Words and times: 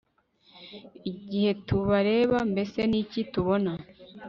Igihe 1.11 1.51
tubareba 1.67 2.37
mbese 2.51 2.79
ni 2.89 2.97
iki 3.03 3.21
tubona 3.33 3.71